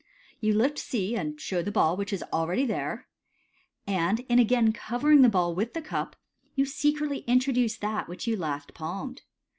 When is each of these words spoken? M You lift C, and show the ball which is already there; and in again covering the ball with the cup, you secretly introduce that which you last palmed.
M 0.01 0.05
You 0.39 0.53
lift 0.55 0.79
C, 0.79 1.15
and 1.15 1.39
show 1.39 1.61
the 1.61 1.71
ball 1.71 1.95
which 1.95 2.11
is 2.11 2.23
already 2.33 2.65
there; 2.65 3.05
and 3.85 4.21
in 4.29 4.39
again 4.39 4.73
covering 4.73 5.21
the 5.21 5.29
ball 5.29 5.53
with 5.53 5.75
the 5.75 5.79
cup, 5.83 6.15
you 6.55 6.65
secretly 6.65 7.19
introduce 7.27 7.77
that 7.77 8.07
which 8.09 8.25
you 8.25 8.35
last 8.35 8.73
palmed. 8.73 9.21